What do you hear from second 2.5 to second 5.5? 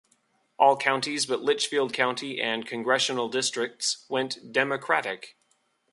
congressional districts went Democratic.